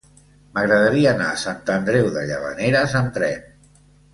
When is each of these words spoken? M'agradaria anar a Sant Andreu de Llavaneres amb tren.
M'agradaria 0.53 1.11
anar 1.11 1.27
a 1.33 1.35
Sant 1.43 1.61
Andreu 1.75 2.09
de 2.17 2.25
Llavaneres 2.33 2.99
amb 3.03 3.17
tren. 3.19 3.49